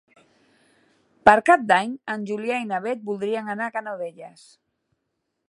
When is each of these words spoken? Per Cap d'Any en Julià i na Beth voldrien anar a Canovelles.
Per 1.29 1.35
Cap 1.49 1.67
d'Any 1.73 1.93
en 2.15 2.25
Julià 2.31 2.59
i 2.65 2.67
na 2.73 2.81
Beth 2.87 3.05
voldrien 3.11 3.53
anar 3.57 3.69
a 3.69 3.77
Canovelles. 3.79 4.49